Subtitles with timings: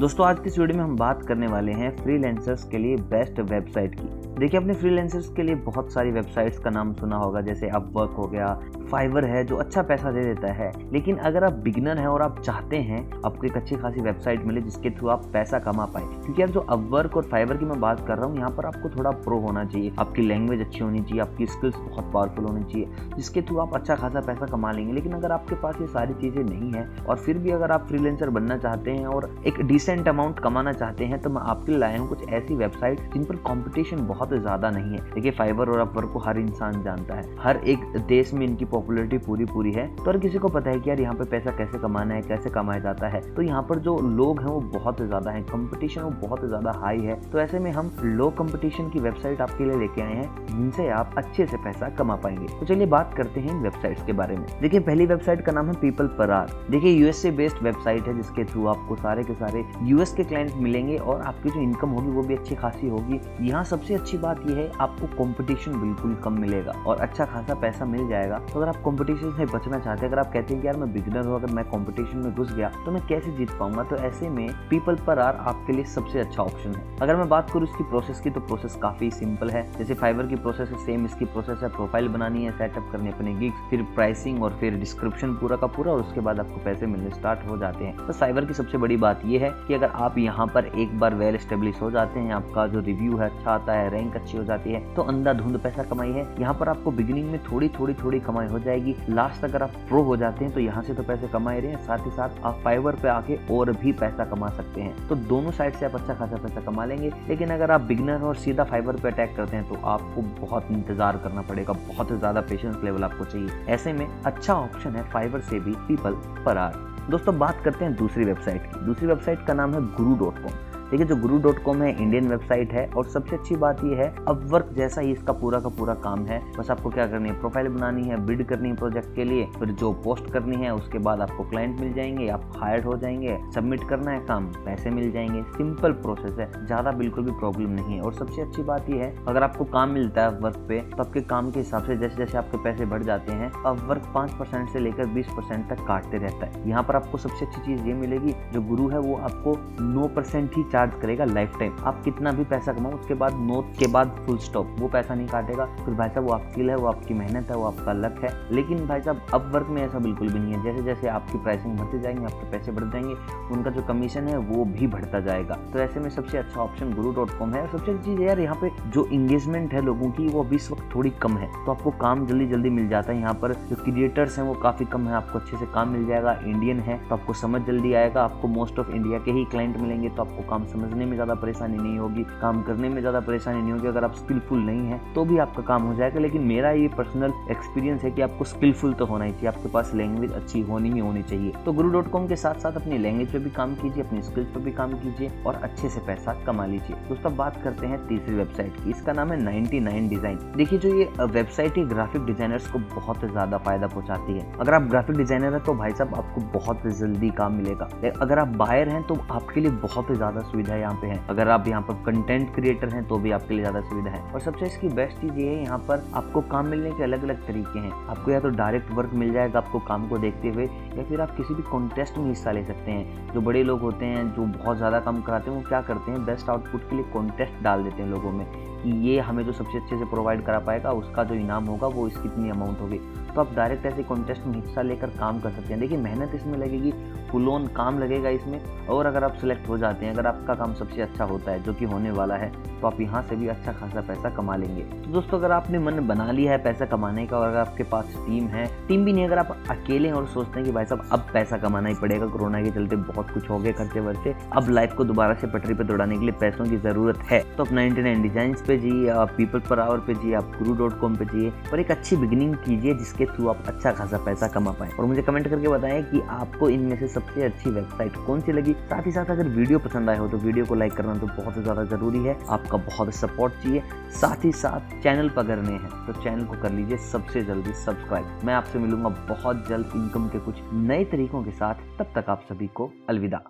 [0.00, 3.38] दोस्तों, आज की इस वीडियो में हम बात करने वाले हैं फ्रीलांसर्स के लिए बेस्ट
[3.40, 7.68] वेबसाइट की। देखिए, अपने फ्रीलांसर्स के लिए बहुत सारी वेबसाइट्स का नाम सुना होगा, जैसे
[7.68, 8.46] अपवर्क हो गया
[8.90, 12.40] फाइवर है, जो अच्छा पैसा दे देता है। लेकिन अगर आप बिगनर हैं और आप
[12.40, 16.42] चाहते हैं आपको एक अच्छी खासी वेबसाइट मिले जिसके थ्रू आप पैसा कमा पाए। क्योंकि
[16.42, 19.10] अब जो अपवर्क और फाइवर की मैं बात कर रहा हूँ, यहाँ पर आपको थोड़ा
[19.10, 23.42] प्रो होना चाहिए। आपकी लैंग्वेज अच्छी होनी चाहिए, आपकी स्किल्स बहुत पावरफुल होनी चाहिए, जिसके
[23.42, 26.72] थ्रू आप अच्छा खासा पैसा कमा लेंगे। लेकिन अगर आपके पास ये सारी चीज़ें नहीं
[26.72, 30.72] है, और फिर भी अगर आप फ्रीलेंसर बनना चाहते हैं और एक डिसेंट अमाउंट कमाना
[30.72, 34.30] चाहते हैं तो मैं आपके लिए लाया हूँ कुछ ऐसी वेबसाइट जिन पर कॉम्पिटिशन बहुत
[34.30, 38.32] ज़्यादा नहीं है। देखिए फाइबर और अपवर्क को हर इंसान जानता है। हर एक देश
[38.34, 41.14] में इनकी पॉपुलरिटी पूरी पूरी है। तो हर किसी को पता है कि यार यहाँ
[41.14, 44.48] पे पैसा कैसे कमाना है, कैसे कमाया जाता है तो यहाँ पर जो लोग हैं
[44.48, 48.28] वो बहुत ज़्यादा है। कॉम्पिटिशन वो बहुत ज़्यादा हाई है। तो ऐसे में हम लो
[48.38, 52.46] कॉम्पिटिशन की वेबसाइट आपके लिए लेके आए हैं, जिनसे आप अच्छे से पैसा कमा पाएँगे।
[52.58, 55.66] तो चलिए बात करते हैं इन वेबसाइट्स के बारे में। देखिए, पहली वेबसाइट का नाम
[55.66, 59.64] है पीपल पर आर देखिए यूएसए बेस्ड वेबसाइट है, जिसके थ्रू आपको सारे के सारे
[59.82, 63.62] यूएस के क्लाइंट मिलेंगे और आपकी जो इनकम होगी वो भी अच्छी खासी होगी। यहाँ
[63.64, 68.08] सबसे अच्छी बात यह है, आपको कंपटीशन बिल्कुल कम मिलेगा और अच्छा खासा पैसा मिल
[68.08, 70.76] जाएगा। तो अगर आप कंपटीशन से बचना चाहते हैं, अगर आप कहते हैं कि यार
[70.76, 73.82] मैं बिगनर हूँ, अगर मैं कंपटीशन में घुस गया तो मैं कैसे जीत पाऊँगा?
[73.82, 77.50] तो ऐसे में पीपल पर आर आपके लिए सबसे अच्छा ऑप्शन है। अगर मैं बात
[77.50, 81.04] करूँ इसकी प्रोसेस की तो प्रोसेस काफ़ी सिंपल है। जैसे फाइवर की प्रोसेस है सेम
[81.04, 85.34] इसकी प्रोसेस है। प्रोफ़ाइल बनानी है सेटअप करनी अपने गिग्स फिर प्राइसिंग और फिर डिस्क्रिप्शन
[85.36, 88.44] पूरा का पूरा, और उसके बाद आपको पैसे मिलने स्टार्ट हो जाते हैं। तो फाइवर
[88.44, 91.80] की सबसे बड़ी बात यह है कि अगर आप यहाँ पर एक बार वेल स्टेब्लिश
[91.82, 94.80] हो जाते हैं, आपका जो रिव्यू है अच्छा आता है रैंक अच्छी हो जाती है
[94.94, 98.58] तो अंधाधुंध पैसा कमाई है। यहाँ पर आपको बिगिनिंग में थोड़ी थोड़ी थोड़ी कमाई हो
[98.60, 101.70] जाएगी। लास्ट अगर आप प्रो हो जाते हैं तो यहाँ से तो पैसे कमाए रहे
[101.70, 105.14] हैं। साथ ही साथ आप फाइवर पे आके और भी पैसा कमा सकते हैं। तो
[105.26, 108.64] दोनों साइड से आप अच्छा खासा पैसा कमा लेंगे। लेकिन अगर आप बिगनर और सीधा
[108.64, 113.04] फाइबर पे अटैक करते हैं तो आपको बहुत इंतज़ार करना पड़ेगा। बहुत ज़्यादा पेशेंस लेवल
[113.04, 116.14] आपको चाहिए। ऐसे में अच्छा ऑप्शन है फाइबर से भी पीपल
[116.44, 120.14] पर आर दोस्तों, बात करते हैं दूसरी वेबसाइट की। दूसरी वेबसाइट का नाम है गुरु
[120.16, 123.82] डॉट कॉम। देखिए जो गुरु डॉट कॉम है इंडियन वेबसाइट है, और सबसे अच्छी बात
[123.84, 127.06] यह है अब वर्क जैसा ही इसका पूरा का पूरा काम है। बस आपको क्या
[127.06, 130.56] करनी है प्रोफ़ाइल बनानी है बिड करनी है प्रोजेक्ट के लिए, फिर जो पोस्ट करनी
[130.56, 134.46] है, उसके बाद आपको क्लाइंट मिल जाएँगे, आप हायर हो जाएँगे सबमिट करना है, काम,
[134.64, 138.62] पैसे मिल जाएँगे। सिंपल प्रोसेस है, ज़्यादा बिल्कुल भी प्रॉब्लम नहीं है। और सबसे अच्छी
[138.62, 141.84] बात यह है, अगर आपको काम मिलता है वर्क पे तो आपके काम के हिसाब
[141.84, 145.26] से जैसे जैसे आपके पैसे बढ़ जाते हैं अब वर्क पाँच परसेंट से लेकर बीस
[145.28, 148.88] परसेंट तक काटते रहता है। यहाँ पर आपको सबसे अच्छी चीज़ ये मिलेगी, जो गुरु
[148.88, 152.92] है, वो आपको नौ परसेंट ही चार्ज करेगा लाइफ टाइम आप कितना भी पैसा कमाओ,
[152.92, 156.32] उसके बाद नोट के बाद फुल स्टॉप वो पैसा नहीं काटेगा। फिर भाई साहब, वो
[156.32, 159.66] आपकी है, वो आपकी मेहनत है, वो आपका लक है। लेकिन भाई साहब अब वर्क
[159.70, 162.84] में ऐसा बिल्कुल भी नहीं है। जैसे जैसे आपकी प्राइसिंग बढ़ते जाएँगे, आपके पैसे बढ़
[162.84, 163.14] जाएँगे,
[163.54, 167.12] उनका जो कमीशन है, वो भी बढ़ता जाएगा। तो ऐसे में सबसे अच्छा ऑप्शन गुरु
[167.12, 170.42] डॉट कॉम है। सबसे अच्छी चीज़ यार, यहाँ पे जो इंगेजमेंट है लोगों की, वो
[170.42, 173.34] अभी इस वक्त थोड़ी कम है। तो आपको काम जल्दी जल्दी मिल जाता है यहाँ
[173.34, 176.80] पर। जो क्रिएटर्स हैं, वो काफ़ी कम है। आपको अच्छे से काम मिल जाएगा। इंडियन
[176.80, 180.22] है तो आपको समझ जल्दी आएगा। आपको मोस्ट ऑफ़ इंडिया के ही क्लाइंट मिलेंगे तो
[180.22, 183.88] आपको काम समझने में ज़्यादा परेशानी नहीं होगी, काम करने में ज़्यादा परेशानी नहीं होगी,
[183.88, 187.32] अगर आप स्किलफुल नहीं है तो भी आपका काम हो जाएगा। लेकिन मेरा ये पर्सनल
[187.50, 190.98] एक्सपीरियंस है कि आपको स्किलफुल तो होना ही चाहिए, आपके पास लैंग्वेज अच्छी होनी ही
[190.98, 194.02] होनी चाहिए। तो गुरु डॉट कॉम के साथ साथ अपनी लैंग्वेज पे भी काम कीजिए,
[194.02, 197.86] अपनी स्किल्स पे भी काम कीजिए और अच्छे से पैसा कमा लीजिए। दोस्तों बात करते
[197.86, 201.84] हैं तीसरी वेबसाइट की। इसका नाम है नाइनटी नाइन डिज़ाइन देखिए, जो ये वेबसाइट है
[201.88, 205.92] ग्राफिक डिजाइनर्स को बहुत ज़्यादा फ़ायदा पहुंचाती है। अगर आप ग्राफिक डिज़ाइनर है तो भाई
[205.92, 207.88] साहब, आपको बहुत जल्दी काम मिलेगा।
[208.20, 211.66] अगर आप बायर हैं तो आपके लिए बहुत ज़्यादा सुविधा यहाँ पे है। अगर आप
[211.68, 214.88] यहाँ पर कंटेंट क्रिएटर हैं तो भी आपके लिए ज़्यादा सुविधा है। और सबसे इसकी
[214.90, 218.30] बेस्ट चीज़ ये है, यहाँ पर आपको काम मिलने के अलग अलग तरीके हैं। आपको
[218.30, 220.64] या तो डायरेक्ट वर्क मिल जाएगा आपको काम को देखते हुए,
[220.96, 224.06] या फिर आप किसी भी कॉन्टेस्ट में हिस्सा ले सकते हैं। जो बड़े लोग होते
[224.06, 227.04] हैं, जो बहुत ज़्यादा काम कराते हैं, वो क्या करते हैं बेस्ट आउटपुट के लिए
[227.12, 228.46] कॉन्टेस्ट डाल देते हैं लोगों में।
[228.76, 232.06] कि ये हमें जो सबसे अच्छे से प्रोवाइड करा पाएगा, उसका जो इनाम होगा, वो
[232.08, 233.00] इसकी इतनी अमाउंट होगी।
[233.36, 236.56] तो आप डायरेक्ट ऐसे कॉन्टेस्ट में हिस्सा लेकर काम कर सकते हैं। देखिए, मेहनत इसमें
[236.58, 236.92] लगेगी,
[237.30, 240.74] फुल ऑन काम लगेगा इसमें। और अगर आप सिलेक्ट हो जाते हैं, अगर आपका काम
[240.74, 243.72] सबसे अच्छा होता है, जो कि होने वाला है तो आप यहाँ से भी अच्छा
[243.72, 247.38] खासा पैसा कमा लेंगे। तो दोस्तों, अगर आपने मन बना लिया है पैसा कमाने का
[247.38, 250.54] और अगर आपके पास टीम है टीम भी नहीं, अगर आप अकेले हैं और सोचते
[250.54, 253.58] हैं कि भाई साहब, अब पैसा कमाना ही पड़ेगा, कोरोना के चलते बहुत कुछ हो
[253.58, 256.76] गए खर्चे वर्चे, अब लाइफ को दोबारा से पटरी पर दौड़ाने के लिए पैसों की
[256.78, 260.34] ज़रूरत है तो आप नाइनटी नाइन डिज़ाइन पे जाइए आप पीपल पर आवर पे जाइए
[260.34, 263.92] आप गुरु डॉट कॉम पे जाइए और एक अच्छी बिगिनिंग कीजिए जिसके थ्रू आप अच्छा
[263.92, 267.70] खासा पैसा कमा पाए। और मुझे कमेंट करके बताएँ कि आपको इनमें से सबसे अच्छी
[267.70, 270.74] वेबसाइट कौन सी लगी। साथ ही साथ अगर वीडियो पसंद आए हो तो वीडियो को
[270.74, 273.82] लाइक करना तो बहुत ज़्यादा ज़रूरी है। आपका बहुत सपोर्ट चाहिए।
[274.12, 277.72] साथ ही साथ चैनल पर अगर नए हैं तो चैनल को कर लीजिए सबसे जल्दी
[277.84, 282.30] सब्सक्राइब मैं आपसे मिलूँगा बहुत जल्द इनकम के कुछ नए तरीकों के साथ। तब तक
[282.30, 283.44] आप सभी को अलविदा।